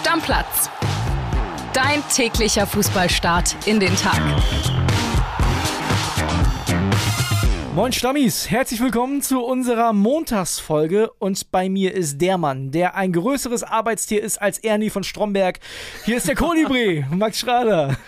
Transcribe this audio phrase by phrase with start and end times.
[0.00, 0.70] Stammplatz.
[1.74, 4.18] Dein täglicher Fußballstart in den Tag.
[7.74, 13.12] Moin Stammis, herzlich willkommen zu unserer Montagsfolge und bei mir ist der Mann, der ein
[13.12, 15.60] größeres Arbeitstier ist als Ernie von Stromberg.
[16.06, 17.98] Hier ist der Kolibri, Max Schrader.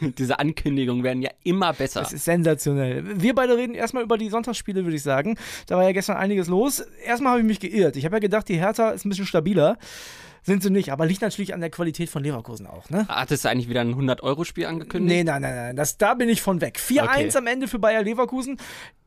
[0.00, 2.00] Diese Ankündigungen werden ja immer besser.
[2.00, 3.20] Das ist sensationell.
[3.20, 5.36] Wir beide reden erstmal über die Sonntagsspiele, würde ich sagen.
[5.66, 6.84] Da war ja gestern einiges los.
[7.04, 7.96] Erstmal habe ich mich geirrt.
[7.96, 9.78] Ich habe ja gedacht, die Hertha ist ein bisschen stabiler.
[10.46, 13.06] Sind sie nicht, aber liegt natürlich an der Qualität von Leverkusen auch, ne?
[13.08, 15.16] Hattest du eigentlich wieder ein 100-Euro-Spiel angekündigt?
[15.16, 15.76] Nee, nein, nein, nein.
[15.76, 16.78] Das, da bin ich von weg.
[16.78, 17.30] 4-1 Okay.
[17.38, 18.58] am Ende für Bayer Leverkusen.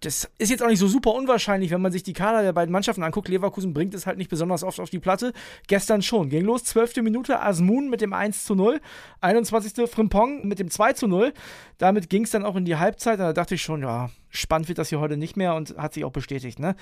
[0.02, 2.72] Das ist jetzt auch nicht so super unwahrscheinlich, wenn man sich die Kader der beiden
[2.72, 3.30] Mannschaften anguckt.
[3.30, 5.34] Leverkusen bringt es halt nicht besonders oft auf die Platte.
[5.66, 6.30] Gestern schon.
[6.30, 6.98] Ging los, 12.
[6.98, 8.80] Minute, Asmun mit dem 1 zu 0.
[9.22, 9.90] 21.
[9.90, 11.34] Frimpong mit dem 2 zu 0.
[11.80, 13.20] Damit ging es dann auch in die Halbzeit.
[13.20, 16.06] Da dachte ich schon, ja, spannend wird das hier heute nicht mehr und hat sich
[16.06, 16.60] auch bestätigt.
[16.60, 16.76] Ne?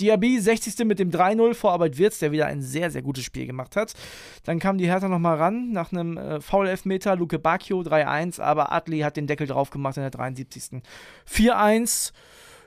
[0.00, 0.84] Diaby 60.
[0.86, 3.94] mit dem 3-0 vor Arbeit Wirtz, der wieder ein sehr, sehr gutes Spiel gemacht hat.
[4.42, 7.14] Dann kam die Hertha nochmal ran nach einem äh, Foul-Elfmeter.
[7.14, 10.82] Luke Bacchio 3-1, aber Adli hat den Deckel drauf gemacht in der 73.
[11.30, 12.12] 4-1.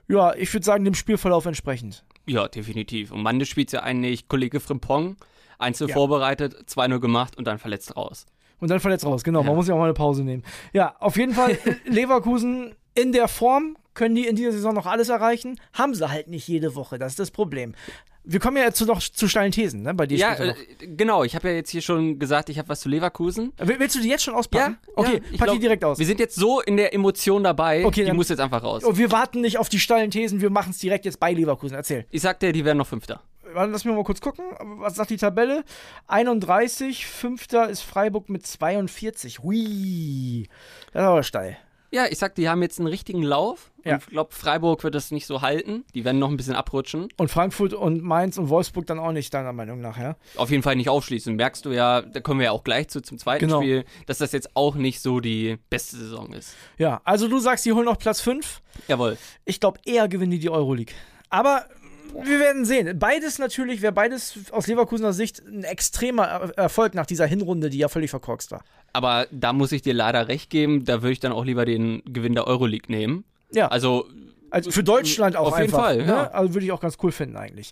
[0.09, 2.03] Ja, ich würde sagen, dem Spielverlauf entsprechend.
[2.25, 3.11] Ja, definitiv.
[3.11, 5.15] Und Mande spielt ja eigentlich Kollege Frimpong.
[5.57, 5.93] Einzel Ja.
[5.93, 8.25] vorbereitet, 2-0 gemacht und dann verletzt raus.
[8.59, 9.39] Und dann verletzt raus, genau.
[9.43, 9.55] Man Ja.
[9.55, 10.43] muss ja auch mal eine Pause nehmen.
[10.73, 13.77] Ja, auf jeden Fall Leverkusen in der Form.
[13.99, 15.59] Können die in dieser Saison noch alles erreichen?
[15.73, 16.97] Haben sie halt nicht jede Woche.
[16.97, 17.75] Das ist das Problem.
[18.23, 19.93] Wir kommen ja jetzt zu, noch zu steilen Thesen, ne?
[19.93, 21.25] Bei dir Ja, äh, genau.
[21.25, 23.51] Ich habe ja jetzt hier schon gesagt, ich habe was zu Leverkusen.
[23.57, 24.77] Willst du die jetzt schon auspacken?
[24.87, 25.99] Ja, Okay, ja, pack die glaub, direkt aus.
[25.99, 28.85] Wir sind jetzt so in der Emotion dabei, Okay, die muss jetzt einfach raus.
[28.85, 31.75] Und wir warten nicht auf die steilen Thesen, wir machen es direkt jetzt bei Leverkusen.
[31.75, 32.05] Erzähl.
[32.09, 33.21] Ich sagte, die werden noch Fünfter.
[33.51, 34.45] Warte, Lass mich mal kurz gucken.
[34.79, 35.65] Was sagt die Tabelle?
[36.07, 39.39] 31, Fünfter ist Freiburg mit 42.
[39.39, 40.47] Hui.
[40.93, 41.57] Das ist aber steil.
[41.91, 43.71] Ja, ich sag, die haben jetzt einen richtigen Lauf.
[43.83, 43.97] Ja.
[43.97, 45.85] Ich glaube, Freiburg wird das nicht so halten.
[45.95, 47.09] Die werden noch ein bisschen abrutschen.
[47.17, 50.15] Und Frankfurt und Mainz und Wolfsburg dann auch nicht, deiner Meinung nach, ja?
[50.35, 51.35] Auf jeden Fall nicht aufschließen.
[51.35, 53.61] Merkst du ja, da kommen wir ja auch gleich zu zum zweiten Genau.
[53.61, 56.55] Spiel, dass das jetzt auch nicht so die beste Saison ist.
[56.77, 58.61] Ja, also du sagst, die holen noch Platz 5.
[58.87, 59.17] Jawohl.
[59.45, 60.93] Ich glaube, eher gewinnen die die Euroleague.
[61.31, 61.65] Aber
[62.13, 62.97] wir werden sehen.
[62.99, 67.77] Beides natürlich, wäre beides aus Leverkusener Sicht ein extremer Er- Erfolg nach dieser Hinrunde, die
[67.77, 68.63] ja völlig verkorkst war.
[68.93, 72.01] Aber da muss ich dir leider recht geben, da würde ich dann auch lieber den
[72.05, 73.23] Gewinn der Euroleague nehmen.
[73.51, 74.07] Ja, Also,
[74.51, 75.79] also für Deutschland auch Auf jeden einfach.
[75.85, 76.05] Fall, ne?
[76.07, 76.31] ja.
[76.31, 77.71] Also würde ich auch ganz cool finden eigentlich.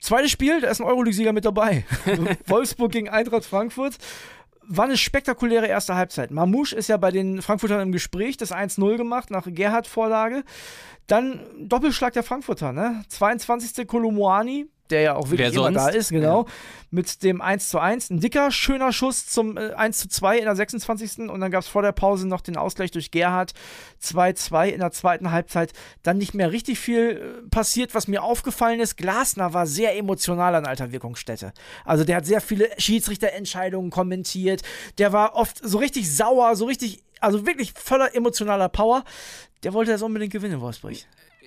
[0.00, 1.84] Zweites Spiel, da ist ein Euroleague-Sieger mit dabei.
[2.46, 3.94] Wolfsburg gegen Eintracht Frankfurt.
[4.66, 6.30] War eine spektakuläre erste Halbzeit.
[6.30, 10.42] Mamouche ist ja bei den Frankfurtern im Gespräch, das 1-0 gemacht nach Gerhard-Vorlage.
[11.06, 13.04] Dann Doppelschlag der Frankfurter, ne?
[13.08, 13.86] 22.
[13.86, 16.46] Kolomoani, der ja auch wirklich Wer immer da ist, genau.
[16.90, 18.10] Mit dem 1 zu 1.
[18.10, 21.30] Ein dicker, schöner Schuss zum äh, 1 zu 2 in der 26.
[21.30, 23.52] Und dann gab es vor der Pause noch den Ausgleich durch Gerhard.
[24.02, 25.72] 2-2 in der zweiten Halbzeit.
[26.02, 27.94] Dann nicht mehr richtig viel äh, passiert.
[27.94, 31.52] Was mir aufgefallen ist, Glasner war sehr emotional an alter Wirkungsstätte.
[31.84, 34.62] Also der hat sehr viele Schiedsrichterentscheidungen kommentiert.
[34.98, 39.02] Der war oft so richtig sauer, so richtig, also wirklich voller emotionaler Power.
[39.64, 40.94] Der wollte das unbedingt gewinnen, Wolfsburg.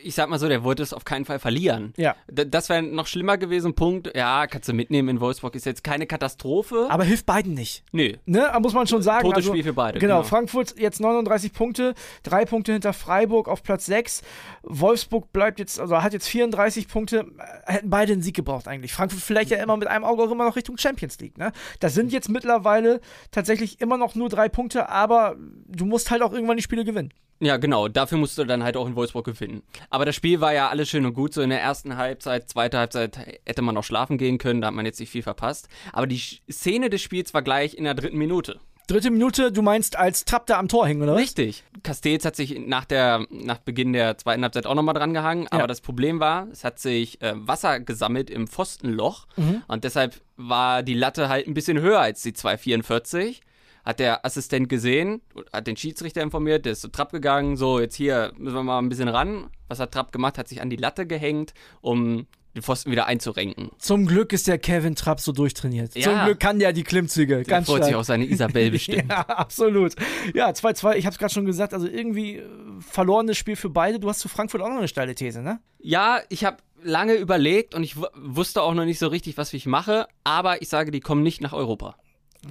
[0.03, 1.93] Ich sag mal so, der wollte es auf keinen Fall verlieren.
[1.97, 2.15] Ja.
[2.29, 3.73] D das wäre noch schlimmer gewesen.
[3.73, 4.15] Punkt.
[4.15, 5.55] Ja, kannst du mitnehmen in Wolfsburg.
[5.55, 6.87] Ist jetzt keine Katastrophe.
[6.89, 7.83] Aber hilft beiden nicht.
[7.91, 8.13] Nö.
[8.25, 9.23] Ne, muss man schon sagen.
[9.23, 10.27] Totes Spiel für beide, Genau, genau.
[10.27, 11.93] Frankfurt jetzt 39 Punkte,
[12.23, 14.21] drei Punkte hinter Freiburg auf Platz 6.
[14.63, 17.25] Wolfsburg bleibt jetzt, also hat jetzt 34 Punkte,
[17.65, 18.93] äh, hätten beide einen Sieg gebraucht eigentlich.
[18.93, 21.37] Frankfurt vielleicht ja immer mit einem Auge auch immer noch Richtung Champions League.
[21.37, 21.51] Ne?
[21.79, 25.35] Das sind jetzt mittlerweile tatsächlich immer noch nur drei Punkte, aber
[25.67, 27.13] du musst halt auch irgendwann die Spiele gewinnen.
[27.39, 27.87] Ja, genau.
[27.87, 29.61] Dafür musst du dann halt auch in Wolfsburg gewinnen.
[29.89, 31.33] Aber das Spiel war ja alles schön und gut.
[31.33, 34.61] So in der ersten Halbzeit, zweite Halbzeit hätte man noch schlafen gehen können.
[34.61, 35.67] Da hat man jetzt nicht viel verpasst.
[35.93, 36.19] Aber die
[36.51, 38.59] Szene des Spiels war gleich in der dritten Minute.
[38.87, 41.15] Dritte Minute, du meinst, als Trapp da am Tor hängen, oder?
[41.17, 41.65] Richtig.
[41.83, 45.45] Castells hat sich nach, der, nach Beginn der zweiten Halbzeit auch nochmal dran gehangen.
[45.49, 45.67] Aber Ja.
[45.67, 49.27] das Problem war, es hat sich äh, Wasser gesammelt im Pfostenloch.
[49.67, 53.41] Und deshalb war die Latte halt ein bisschen höher als die 2,44.
[53.87, 55.21] Hat der Assistent gesehen,
[55.53, 57.55] hat den Schiedsrichter informiert, der ist zu Trapp gegangen.
[57.55, 59.47] So, jetzt hier müssen wir mal ein bisschen ran.
[59.69, 60.37] Was hat Trapp gemacht?
[60.37, 63.69] Hat sich an die Latte gehängt, um den Pfosten wieder einzurenken.
[63.77, 65.95] Zum Glück ist der Kevin Trapp so durchtrainiert.
[65.95, 66.01] Ja.
[66.01, 67.35] Zum Glück kann der die Klimmzüge.
[67.35, 68.01] Der Ganz freut sich stark.
[68.01, 69.05] auf seine Isabel bestimmt.
[69.09, 69.95] Ja, absolut.
[70.33, 72.45] Ja, 2-2, ich habe es gerade schon gesagt, also irgendwie äh,
[72.81, 74.01] verlorenes Spiel für beide.
[74.01, 75.61] Du hast zu Frankfurt auch noch eine steile These, ne?
[75.79, 79.65] Ja, ich habe lange überlegt und ich wusste auch noch nicht so richtig, was ich
[79.65, 81.95] mache, aber ich sage, die kommen nicht nach Europa.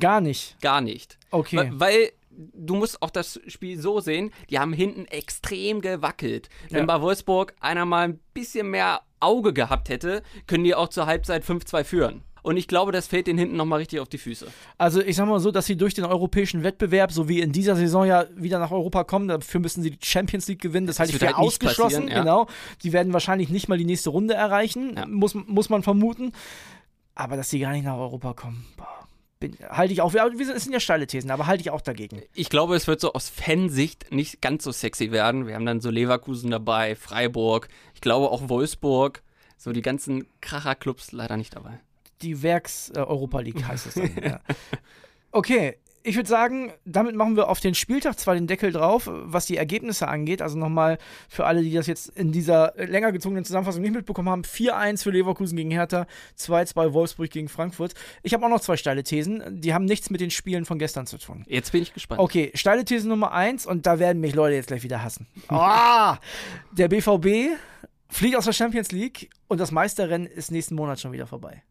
[0.01, 0.57] Gar nicht.
[0.61, 1.19] Gar nicht.
[1.31, 1.57] Okay.
[1.57, 6.49] Weil, weil du musst auch das Spiel so sehen, die haben hinten extrem gewackelt.
[6.71, 6.97] Wenn Ja.
[6.97, 11.45] bei Wolfsburg einer mal ein bisschen mehr Auge gehabt hätte, können die auch zur Halbzeit
[11.45, 12.23] 5-2 führen.
[12.43, 14.47] Und ich glaube, das fällt denen hinten nochmal richtig auf die Füße.
[14.79, 17.75] Also ich sag mal so, dass sie durch den europäischen Wettbewerb, so wie in dieser
[17.75, 20.87] Saison ja wieder nach Europa kommen, dafür müssen sie die Champions League gewinnen.
[20.87, 22.07] Das, halte ich für halt ausgeschlossen.
[22.07, 22.21] ja.
[22.21, 22.47] Genau.
[22.85, 25.07] Die werden wahrscheinlich nicht mal die nächste Runde erreichen, Ja.
[25.07, 26.31] muss, muss man vermuten.
[27.17, 28.87] Aber dass sie gar nicht nach Europa kommen, boah,
[29.39, 32.23] bin, halte ich auch, wir sind ja steile Thesen, aber halte ich auch dagegen.
[32.35, 35.47] Ich glaube, es wird so aus Fansicht nicht ganz so sexy werden.
[35.47, 39.23] Wir haben dann so Leverkusen dabei, Freiburg, ich glaube auch Wolfsburg,
[39.57, 41.81] so die ganzen Kracherclubs leider nicht dabei.
[42.23, 44.11] Die Werks-Europa League heißt es dann.
[44.23, 44.41] ja.
[45.33, 45.77] Okay,
[46.07, 49.57] ich würde sagen, damit machen wir auf den Spieltag zwar den Deckel drauf, was die
[49.57, 50.41] Ergebnisse angeht.
[50.41, 50.99] Also nochmal
[51.29, 55.11] für alle, die das jetzt in dieser länger gezogenen Zusammenfassung nicht mitbekommen haben: 4-1 für
[55.11, 56.07] Leverkusen gegen Hertha,
[56.39, 57.95] 2-2 Wolfsburg gegen Frankfurt.
[58.23, 59.61] Ich habe auch noch zwei steile Thesen.
[59.61, 61.45] Die haben nichts mit den Spielen von gestern zu tun.
[61.49, 62.21] Jetzt bin ich gespannt.
[62.21, 65.27] Okay, steile These Nummer 1 und da werden mich Leute jetzt gleich wieder hassen.
[65.51, 66.15] Oh,
[66.71, 67.59] der BVB
[68.09, 71.65] fliegt aus der Champions League und das Meisterrennen ist nächsten Monat schon wieder vorbei.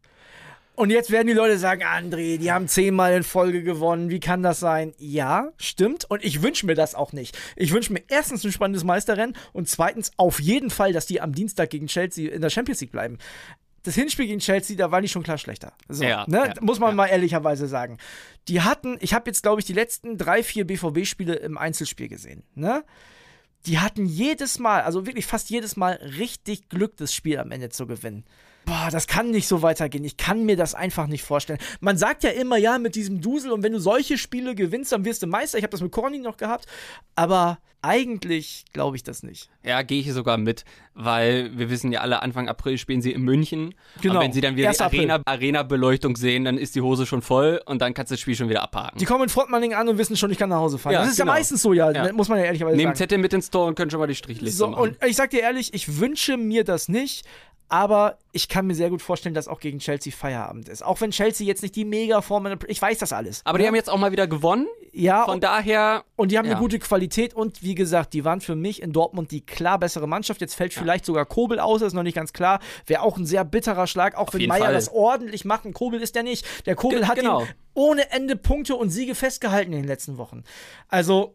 [0.76, 4.10] Und jetzt werden die Leute sagen, André, die haben zehnmal in Folge gewonnen.
[4.10, 4.92] Wie kann das sein?
[4.98, 6.04] Ja, stimmt.
[6.10, 7.36] Und ich wünsche mir das auch nicht.
[7.56, 11.32] Ich wünsche mir erstens ein spannendes Meisterrennen und zweitens auf jeden Fall, dass die am
[11.32, 13.16] Dienstag gegen Chelsea in der Champions League bleiben.
[13.84, 15.72] Das Hinspiel gegen Chelsea, da waren die schon klar schlechter.
[15.88, 16.52] So, Ja, ne?
[16.54, 16.94] ja, Muss man ja.
[16.96, 17.96] mal ehrlicherweise sagen.
[18.48, 22.42] Die hatten, ich habe jetzt, glaube ich, die letzten drei, vier BVB-Spiele im Einzelspiel gesehen.
[22.54, 22.84] Ne?
[23.66, 27.68] die hatten jedes Mal, also wirklich fast jedes Mal richtig Glück, das Spiel am Ende
[27.68, 28.24] zu gewinnen.
[28.66, 30.04] Boah, das kann nicht so weitergehen.
[30.04, 31.58] Ich kann mir das einfach nicht vorstellen.
[31.80, 35.04] Man sagt ja immer, ja, mit diesem Dusel und wenn du solche Spiele gewinnst, dann
[35.06, 35.56] wirst du Meister.
[35.56, 36.66] Ich habe das mit Corny noch gehabt,
[37.14, 39.48] aber eigentlich glaube ich das nicht.
[39.62, 40.64] Ja, gehe ich sogar mit,
[40.94, 43.74] weil wir wissen ja alle, Anfang April spielen sie in München.
[44.02, 44.78] Genau, Und wenn sie dann wieder 1.
[44.78, 44.82] die.
[44.84, 48.34] Arena- Arena-Beleuchtung sehen, dann ist die Hose schon voll und dann kannst du das Spiel
[48.34, 48.98] schon wieder abhaken.
[48.98, 50.94] Die kommen in Fortmanning an und wissen schon, ich kann nach Hause fahren.
[50.94, 51.30] Ja, das ist genau.
[51.32, 52.12] ja meistens so, ja, Ja.
[52.12, 52.96] muss man ja ehrlicherweise Nehmen sagen.
[52.98, 54.82] Zettel mit ins Tor und können schon mal die Strichliste So, machen.
[54.82, 57.24] und ich sag dir ehrlich, ich wünsche mir das nicht.
[57.68, 60.84] Aber ich kann mir sehr gut vorstellen, dass auch gegen Chelsea Feierabend ist.
[60.84, 63.40] Auch wenn Chelsea jetzt nicht die Mega-Form, ich weiß das alles.
[63.44, 63.68] Aber die ne?
[63.68, 64.68] haben jetzt auch mal wieder gewonnen.
[64.92, 66.52] ja, Von daher, Und die haben Ja.
[66.52, 70.06] eine gute Qualität und wie gesagt, die waren für mich in Dortmund die klar bessere
[70.06, 70.40] Mannschaft.
[70.40, 72.60] Jetzt fällt vielleicht sogar Kobel aus, ist noch nicht ganz klar.
[72.86, 74.72] Wäre auch ein sehr bitterer Schlag, auch wenn jeden Meier Fall.
[74.74, 75.64] das ordentlich macht.
[75.64, 76.46] Ein Kobel ist der nicht.
[76.66, 77.42] Der Kobel Ge- hat genau.
[77.42, 80.44] ihn ohne Ende Punkte und Siege festgehalten in den letzten Wochen.
[80.88, 81.34] Also,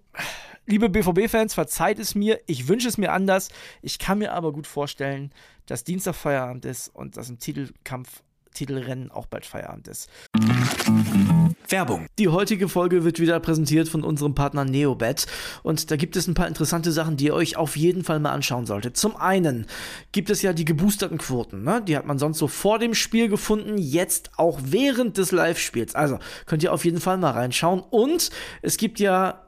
[0.72, 2.40] liebe BVB-Fans, verzeiht es mir.
[2.48, 3.50] Ich wünsche es mir anders.
[3.82, 5.32] Ich kann mir aber gut vorstellen,
[5.66, 8.24] dass Dienstag Feierabend ist und dass im Titelkampf,
[8.54, 10.10] Titelrennen auch bald Feierabend ist.
[11.68, 12.08] Werbung.
[12.20, 15.26] Die heutige Folge wird wieder präsentiert von unserem Partner Neobet
[15.64, 18.32] und da gibt es ein paar interessante Sachen, die ihr euch auf jeden Fall mal
[18.32, 18.98] anschauen solltet.
[18.98, 19.68] Zum einen
[20.12, 21.82] gibt es ja die geboosterten Quoten, ne?
[21.86, 25.96] die hat man sonst so vor dem Spiel gefunden, jetzt auch während des Live-Spiels.
[25.96, 28.32] Also könnt ihr auf jeden Fall mal reinschauen und
[28.62, 29.42] es gibt ja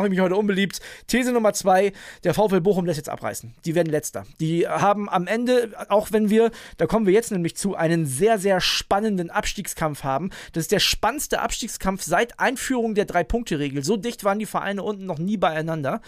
[0.00, 0.80] mache ich mich heute unbeliebt.
[1.08, 1.92] These Nummer zwei,
[2.24, 3.54] der VfL Bochum lässt jetzt abreißen.
[3.66, 4.24] Die werden letzter.
[4.40, 8.38] Die haben am Ende, auch wenn wir, da kommen wir jetzt nämlich zu, einen sehr,
[8.38, 10.30] sehr spannenden Abstiegskampf haben.
[10.54, 13.84] Das ist der spannendste Abstiegskampf seit Einführung der Drei-Punkte-Regel.
[13.84, 16.00] So dicht waren die Vereine unten noch nie beieinander.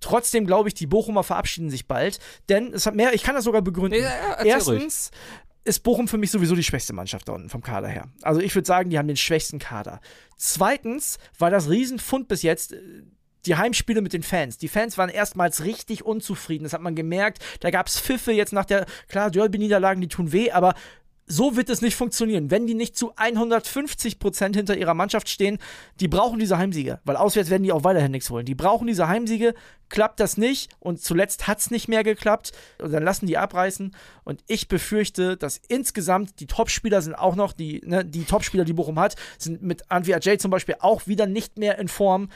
[0.00, 2.18] Trotzdem glaube ich, die Bochumer verabschieden sich bald.
[2.50, 4.00] Denn es hat mehr, ich kann das sogar begründen.
[4.00, 5.10] Ja, Erstens
[5.64, 8.08] ist Bochum für mich sowieso die schwächste Mannschaft da unten vom Kader her.
[8.22, 10.00] Also ich würde sagen, die haben den schwächsten Kader.
[10.36, 12.74] Zweitens war das Riesenfund bis jetzt.
[13.46, 14.58] Die Heimspiele mit den Fans.
[14.58, 16.64] Die Fans waren erstmals richtig unzufrieden.
[16.64, 17.38] Das hat man gemerkt.
[17.60, 20.74] Da gab es Pfiffe jetzt nach der, klar, Derby-Niederlagen, die tun weh, aber
[21.30, 22.50] so wird es nicht funktionieren.
[22.50, 25.58] Wenn die nicht zu 150 Prozent hinter ihrer Mannschaft stehen,
[26.00, 26.98] die brauchen diese Heimsiege.
[27.04, 28.44] Weil auswärts werden die auch weiterhin nichts holen.
[28.44, 29.54] Die brauchen diese Heimsiege.
[29.88, 32.50] Klappt das nicht und zuletzt hat es nicht mehr geklappt.
[32.82, 33.94] Und dann lassen die abreißen.
[34.24, 38.72] Und ich befürchte, dass insgesamt die Topspieler sind auch noch, die, ne, die Topspieler, die
[38.72, 42.28] Bochum hat, sind mit Antwi Ajay zum Beispiel auch wieder nicht mehr in Form.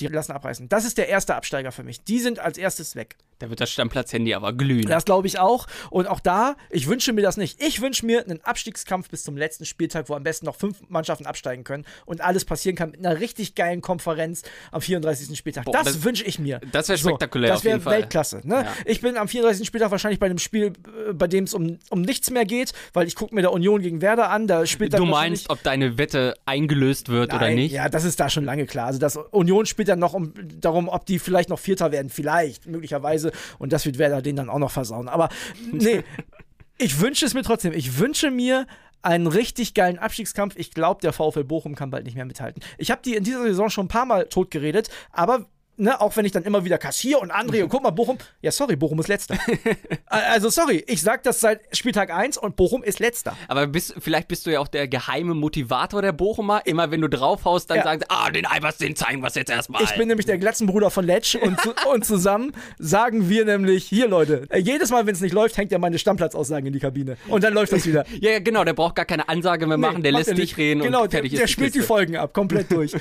[0.00, 0.68] Die lassen abreißen.
[0.68, 2.04] Das ist der erste Absteiger für mich.
[2.04, 3.16] Die sind als erstes weg.
[3.38, 4.86] Da wird das Stammplatz-Handy aber glühen.
[4.86, 5.66] Das glaube ich auch.
[5.90, 7.62] Und auch da, ich wünsche mir das nicht.
[7.62, 11.26] Ich wünsche mir einen Abstiegskampf bis zum letzten Spieltag, wo am besten noch fünf Mannschaften
[11.26, 14.42] absteigen können und alles passieren kann mit einer richtig geilen Konferenz
[14.72, 15.36] am 34.
[15.38, 15.64] Spieltag.
[15.64, 16.60] Boah, das, das- wünsche ich mir.
[16.72, 17.94] das wär spektakulär das auf jeden wäre.
[17.96, 18.40] Weltklasse.
[18.44, 18.54] Ne?
[18.64, 18.72] Ja.
[18.84, 19.66] Ich bin am 34.
[19.66, 20.72] Spieltag wahrscheinlich bei einem Spiel,
[21.08, 23.82] äh, bei dem es um, um nichts mehr geht, weil ich gucke mir der Union
[23.82, 24.46] gegen Werder an.
[24.46, 27.72] Da spielt dann Du meinst, ob deine Wette eingelöst wird oder Nein, nicht?
[27.72, 28.86] Ja, das ist da schon lange klar.
[28.86, 32.10] Also das Union spielt dann noch um, darum, ob die vielleicht noch Vierter werden.
[32.10, 33.27] Vielleicht, möglicherweise.
[33.58, 35.08] Und das wird Werder den dann auch noch versauen.
[35.08, 35.28] Aber
[35.72, 36.02] nee,
[36.78, 37.72] ich wünsche es mir trotzdem.
[37.72, 38.66] Ich wünsche mir
[39.02, 40.54] einen richtig geilen Abstiegskampf.
[40.56, 42.62] Ich glaube, der VfL Bochum kann bald nicht mehr mithalten.
[42.78, 45.46] Ich habe die in dieser Saison schon ein paar Mal totgeredet, aber
[45.80, 48.50] Ne, auch wenn ich dann immer wieder kassiere und andrehe, und guck mal, Bochum, ja,
[48.50, 49.36] sorry, Bochum ist letzter.
[50.06, 53.36] also, sorry, ich sag das seit Spieltag 1 und Bochum ist letzter.
[53.46, 56.62] Aber bist, vielleicht bist du ja auch der geheime Motivator der Bochumer.
[56.64, 57.84] Immer wenn du draufhaust, dann Ja.
[57.84, 59.82] sagen sie, ah, den Albers, den zeigen wir jetzt erstmal.
[59.84, 61.58] Ich bin nämlich der Glatzenbruder von Letsch und,
[61.92, 65.70] und zusammen sagen wir nämlich, hier Leute, äh, jedes Mal, wenn es nicht läuft, hängt
[65.70, 67.16] ja meine Stammplatzaussagen in die Kabine.
[67.28, 68.04] Und dann läuft das wieder.
[68.20, 70.82] ja, ja, genau, der braucht gar keine Ansage mehr machen, der macht lässt dich reden
[70.82, 71.86] genau, und fertig der, der ist die spielt die Kiste.
[71.86, 72.92] Folgen ab, komplett durch.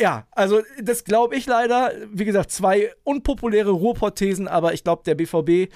[0.00, 1.92] Ja, also das glaube ich leider.
[2.12, 5.72] Wie gesagt, zwei unpopuläre Ruhrpott-Thesen, aber ich glaube, der BVB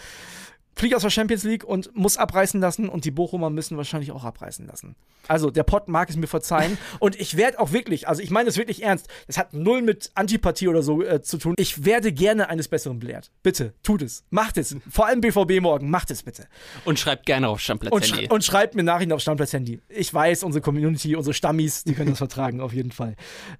[0.74, 4.24] fliegt aus der Champions League und muss abreißen lassen und die Bochumer müssen wahrscheinlich auch
[4.24, 4.96] abreißen lassen.
[5.28, 8.48] Also der Pott mag es mir verzeihen und ich werde auch wirklich, also ich meine
[8.48, 11.54] es wirklich ernst, das hat null mit Antipathie oder so äh, zu tun.
[11.58, 13.30] Ich werde gerne eines Besseren belehrt.
[13.42, 14.24] Bitte, tut es.
[14.30, 14.74] Macht es.
[14.90, 16.46] Vor allem BVB morgen, macht es bitte.
[16.84, 18.06] Und schreibt gerne auf Und, Stammplatz-Handy.
[18.26, 19.80] schrei und schreibt mir Nachrichten auf Stammplatz-Handy.
[19.88, 23.14] Ich weiß, unsere Community, unsere Stammis, die können das vertragen, auf jeden Fall.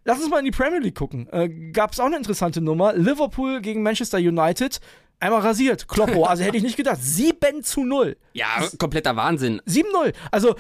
[0.04, 1.28] Lass uns mal in die Premier League gucken.
[1.31, 2.95] Äh, Gab es auch eine interessante Nummer.
[2.95, 4.81] Liverpool gegen Manchester United.
[5.23, 5.87] Einmal rasiert.
[5.87, 6.26] Kloppo.
[6.33, 6.99] Also hätte ich nicht gedacht.
[7.00, 8.17] 7 zu 0.
[8.33, 8.47] Ja,
[8.79, 9.61] kompletter Wahnsinn.
[9.67, 10.14] 7-0.
[10.31, 10.57] Also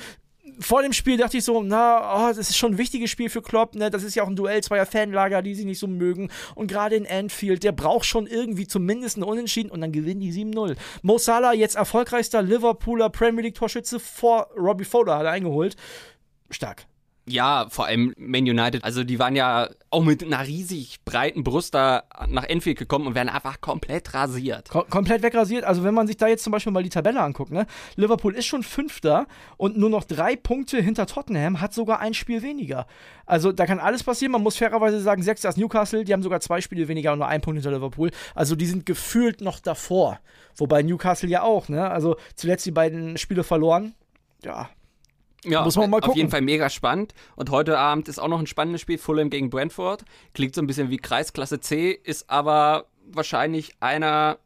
[0.60, 3.42] vor dem Spiel dachte ich so, na, oh, das ist schon ein wichtiges Spiel für
[3.42, 3.90] Klopp, ne?
[3.90, 6.30] Das ist ja auch ein Duell zweier Fanlager, die sie nicht so mögen.
[6.54, 10.32] Und gerade in Anfield, der braucht schon irgendwie zumindest einen Unentschieden und dann gewinnen die
[10.32, 10.76] 7-0.
[11.02, 15.76] Mo Salah, jetzt erfolgreichster Liverpooler Premier League Torschütze vor Robbie Fowler hat er eingeholt.
[16.50, 16.86] Stark.
[17.24, 18.82] Ja, vor allem Man United.
[18.82, 23.14] Also die waren ja auch mit einer riesig breiten Brust da nach Enfield gekommen und
[23.14, 24.70] werden einfach komplett rasiert.
[24.70, 25.62] Kom komplett wegrasiert.
[25.62, 27.66] Also wenn man sich da jetzt zum Beispiel mal die Tabelle anguckt, ne?
[27.94, 32.42] Liverpool ist schon Fünfter und nur noch drei Punkte hinter Tottenham, hat sogar ein Spiel
[32.42, 32.88] weniger.
[33.24, 34.32] Also da kann alles passieren.
[34.32, 37.28] Man muss fairerweise sagen, Sechster ist Newcastle, die haben sogar zwei Spiele weniger und nur
[37.28, 38.10] ein Punkt hinter Liverpool.
[38.34, 40.18] Also die sind gefühlt noch davor.
[40.56, 41.88] Wobei Newcastle ja auch, ne?
[41.88, 43.94] Also zuletzt die beiden Spiele verloren.
[44.44, 44.70] Ja,
[45.44, 46.18] Ja, Muss man mal auf gucken.
[46.18, 47.14] jeden Fall mega spannend.
[47.34, 50.04] Und heute Abend ist auch noch ein spannendes Spiel, Fulham gegen Brentford.
[50.34, 54.38] Klingt so ein bisschen wie Kreisklasse C, ist aber wahrscheinlich einer,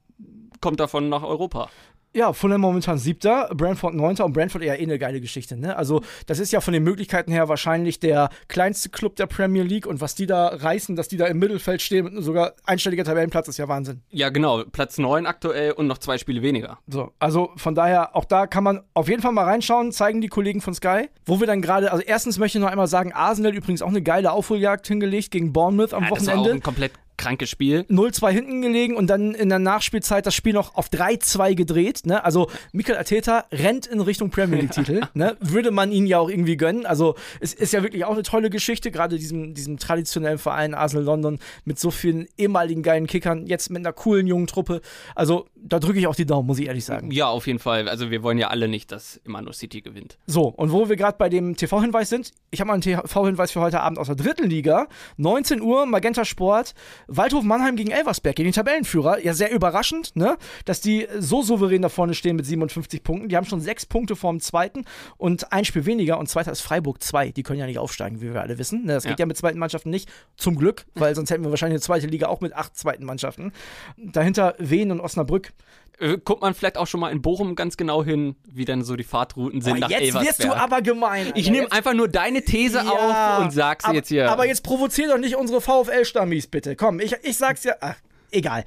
[0.61, 1.69] kommt davon nach Europa.
[2.17, 5.55] Ja, Fulham momentan siebter, Brentford neunter und Brentford eher eh eine geile Geschichte.
[5.55, 5.77] Ne?
[5.77, 9.87] Also das ist ja von den Möglichkeiten her wahrscheinlich der kleinste Club der Premier League
[9.87, 13.49] und was die da reißen, dass die da im Mittelfeld stehen mit sogar einstelliger Tabellenplatz,
[13.49, 14.01] ist ja Wahnsinn.
[14.09, 16.79] Ja, genau, Platz 9 aktuell und noch zwei Spiele weniger.
[16.87, 20.29] So, also von daher, auch da kann man auf jeden Fall mal reinschauen, zeigen die
[20.29, 21.11] Kollegen von Sky.
[21.27, 24.01] Wo wir dann gerade, also erstens möchte ich noch einmal sagen, Arsenal übrigens auch eine
[24.01, 26.61] geile Aufholjagd hingelegt gegen Bournemouth am Ja, das war auch Wochenende.
[26.61, 27.85] ein komplett krankes Spiel.
[27.89, 32.03] 0-2 hinten gelegen und dann in der Nachspielzeit das Spiel noch auf 3-2 gedreht.
[32.05, 32.25] Ne?
[32.25, 35.03] Also Mikel Arteta rennt in Richtung Premier League-Titel.
[35.15, 35.37] ne?
[35.41, 36.87] Würde man ihn ja auch irgendwie gönnen.
[36.87, 41.05] Also es ist ja wirklich auch eine tolle Geschichte, gerade diesem, diesem traditionellen Verein Arsenal
[41.05, 44.81] London mit so vielen ehemaligen geilen Kickern, jetzt mit einer coolen jungen Truppe.
[45.15, 47.11] Also da drücke ich auch die Daumen, muss ich ehrlich sagen.
[47.11, 47.89] Ja, auf jeden Fall.
[47.89, 50.19] Also wir wollen ja alle nicht, dass Imano City gewinnt.
[50.27, 53.61] So, und wo wir gerade bei dem TV-Hinweis sind, ich habe mal einen TV-Hinweis für
[53.61, 54.87] heute Abend aus der dritten Liga.
[55.17, 56.75] 19 Uhr, Magenta Sport,
[57.09, 59.21] Waldhof Mannheim gegen Elversberg, gegen den Tabellenführer.
[59.25, 60.37] Ja, sehr überraschend, ne?
[60.65, 63.29] Dass die so souverän da vorne stehen mit 57 Punkten.
[63.29, 64.85] Die haben schon sechs Punkte vorm zweiten
[65.17, 66.19] und ein Spiel weniger.
[66.19, 67.31] Und zweiter ist Freiburg 2.
[67.31, 68.85] Die können ja nicht aufsteigen, wie wir alle wissen.
[68.85, 68.95] Ne?
[68.95, 69.17] Das geht Ja.
[69.21, 70.09] ja mit zweiten Mannschaften nicht.
[70.37, 73.53] Zum Glück, weil sonst hätten wir wahrscheinlich eine zweite Liga auch mit acht zweiten Mannschaften.
[73.97, 75.53] Dahinter Wien und Osnabrück.
[75.99, 78.97] Äh, guckt man vielleicht auch schon mal in Bochum ganz genau hin, wie dann so
[78.97, 80.27] die Fahrtrouten sind Oh, nach jetzt Elversberg.
[80.39, 81.29] wirst du aber gemein.
[81.29, 81.51] ich Alter.
[81.51, 84.31] nehme Jetzt- einfach nur deine These Ja, auf und sag's aber, jetzt hier.
[84.31, 86.77] Aber jetzt provozier doch nicht unsere VfL-Stammis, bitte.
[86.77, 87.75] Komm, ich, ich sag's ja.
[87.81, 87.95] Ach,
[88.31, 88.65] egal.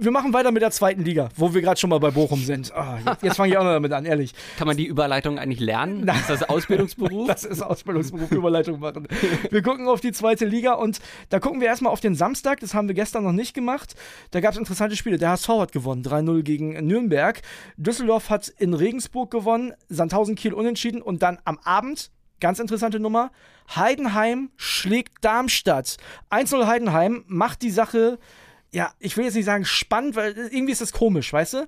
[0.00, 2.72] Wir machen weiter mit der zweiten Liga, wo wir gerade schon mal bei Bochum sind.
[2.72, 4.32] Ah, jetzt jetzt fange ich auch noch damit an, ehrlich.
[4.56, 6.06] Kann man die Überleitung eigentlich lernen?
[6.06, 7.26] Ist das Ausbildungsberuf?
[7.38, 9.08] Das ist Ausbildungsberuf, Überleitung machen.
[9.50, 11.00] Wir gucken auf die zweite Liga und
[11.30, 12.60] da gucken wir erstmal auf den Samstag.
[12.60, 13.96] Das haben wir gestern noch nicht gemacht.
[14.30, 15.18] Da gab es interessante Spiele.
[15.18, 17.42] Der HSV hat gewonnen, 3-0 gegen Nürnberg.
[17.76, 23.32] Düsseldorf hat in Regensburg gewonnen, Sandhausen Kiel unentschieden und dann am Abend Ganz interessante Nummer.
[23.74, 25.96] Heidenheim schlägt Darmstadt.
[26.30, 28.20] 1-0 Heidenheim macht die Sache,
[28.72, 31.66] ja, ich will jetzt nicht sagen spannend, weil irgendwie ist das komisch, weißt du?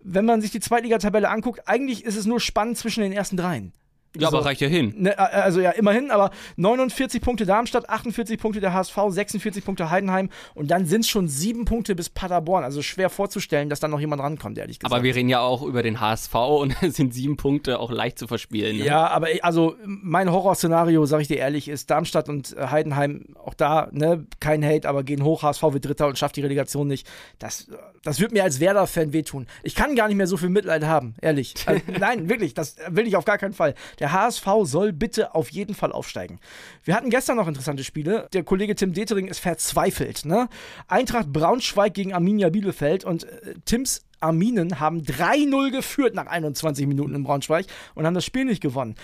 [0.00, 3.72] Wenn man sich die Zweitligatabelle anguckt, eigentlich ist es nur spannend zwischen den ersten dreien.
[4.18, 4.36] Ja, So.
[4.36, 4.94] aber reicht ja hin.
[4.96, 10.28] Ne, also ja, immerhin, aber 49 Punkte Darmstadt, 48 Punkte der HSV, 46 Punkte Heidenheim
[10.54, 12.64] und dann sind es schon sieben Punkte bis Paderborn.
[12.64, 14.92] Also schwer vorzustellen, dass da noch jemand rankommt, ehrlich gesagt.
[14.92, 18.26] Aber wir reden ja auch über den HSV und sind sieben Punkte auch leicht zu
[18.26, 18.78] verspielen.
[18.78, 18.84] Ne?
[18.84, 23.54] ja, aber also mein Horrorszenario, sag ich dir ehrlich, ist Darmstadt und äh, Heidenheim auch
[23.54, 27.08] da, ne, kein Hate, aber gehen hoch, HSV wird Dritter und schafft die Relegation nicht.
[27.38, 29.46] Das, äh, das wird mir als Werder-Fan wehtun.
[29.62, 31.54] Ich kann gar nicht mehr so viel Mitleid haben, ehrlich.
[31.72, 33.74] Also, nein, wirklich, das will ich auf gar keinen Fall.
[33.98, 36.40] Der HSV soll bitte auf jeden Fall aufsteigen.
[36.84, 38.28] Wir hatten gestern noch interessante Spiele.
[38.32, 40.24] Der Kollege Tim Detering ist verzweifelt.
[40.24, 40.48] Ne?
[40.88, 47.14] Eintracht Braunschweig gegen Arminia Bielefeld und äh, Tims Arminen haben 3-0 geführt nach 21 Minuten
[47.14, 48.96] in Braunschweig und haben das Spiel nicht gewonnen.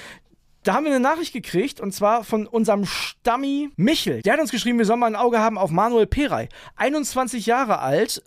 [0.65, 4.23] Da haben wir eine Nachricht gekriegt und zwar von unserem Stammi Michel.
[4.23, 6.49] Der hat uns geschrieben, wir sollen mal ein Auge haben auf Manuel Perey.
[6.77, 8.23] 21 Jahre alt,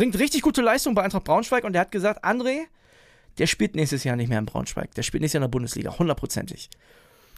[0.00, 2.60] bringt richtig gute Leistung bei Eintracht Braunschweig und der hat gesagt, André,
[3.36, 4.94] der spielt nächstes Jahr nicht mehr in Braunschweig.
[4.94, 6.70] Der spielt nächstes Jahr in der Bundesliga, hundertprozentig.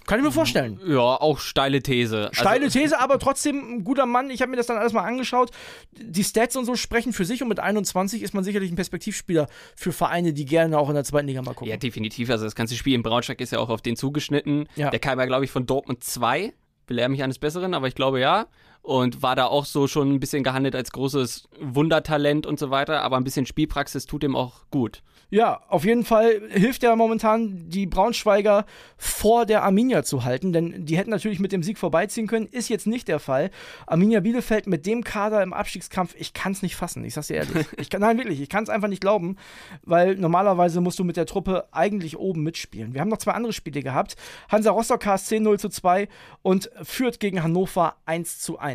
[0.07, 0.79] Kann ich mir vorstellen.
[0.87, 2.31] Ja, auch steile These.
[2.31, 4.31] Steile also, These, aber trotzdem ein guter Mann.
[4.31, 5.51] Ich habe mir das dann alles mal angeschaut.
[5.91, 9.49] Die Stats und so sprechen für sich und mit 21 ist man sicherlich ein Perspektivspieler
[9.75, 11.69] für Vereine, die gerne auch in der zweiten Liga mal gucken.
[11.69, 12.31] Ja, definitiv.
[12.31, 14.69] Also das ganze Spiel in Braunschweig ist ja auch auf den zugeschnitten.
[14.77, 14.91] Ja.
[14.91, 16.53] Der kam ja, glaube ich, von Dortmund 2.
[16.87, 18.47] Belehre mich eines Besseren, aber ich glaube ja.
[18.83, 23.03] Und war da auch so schon ein bisschen gehandelt als großes Wundertalent und so weiter.
[23.03, 25.03] Aber ein bisschen Spielpraxis tut ihm auch gut.
[25.33, 28.67] Ja, auf jeden Fall hilft er momentan, die Braunschweiger
[28.99, 32.69] vor der Arminia zu halten, denn die hätten natürlich mit dem Sieg vorbeiziehen können, ist
[32.69, 33.51] jetzt nicht der Fall.
[33.87, 37.37] Arminia Bielefeld mit dem Kader im Abstiegskampf, ich kann es nicht fassen, ich sag's dir
[37.37, 37.67] ehrlich.
[37.79, 39.37] Ich kann, nein, wirklich, ich kann es einfach nicht glauben,
[39.85, 42.93] weil normalerweise musst du mit der Truppe eigentlich oben mitspielen.
[42.93, 44.17] Wir haben noch zwei andere Spiele gehabt.
[44.51, 46.09] Hansa Rostock KSC 0 zu 2
[46.43, 48.72] und führt gegen Hannover 1 zu 1.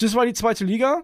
[0.00, 1.02] Das war die zweite Liga.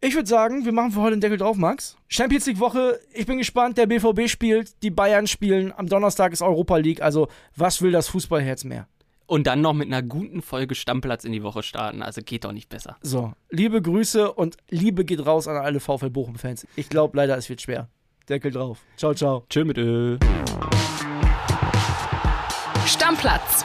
[0.00, 1.96] Ich würde sagen, wir machen für heute den Deckel drauf, Max.
[2.08, 3.78] Champions League Woche, ich bin gespannt.
[3.78, 5.72] Der BVB spielt, die Bayern spielen.
[5.76, 7.02] Am Donnerstag ist Europa League.
[7.02, 8.88] Also, was will das Fußballherz mehr?
[9.26, 12.02] Und dann noch mit einer guten Folge Stammplatz in die Woche starten.
[12.02, 12.96] Also geht doch nicht besser.
[13.02, 16.66] So, liebe Grüße und Liebe geht raus an alle VfL Bochum-Fans.
[16.76, 17.88] Ich glaube leider, es wird schwer.
[18.28, 18.78] Deckel drauf.
[18.96, 19.44] Ciao, ciao.
[19.48, 20.18] Tschö mit Ö.
[22.86, 23.64] Stammplatz.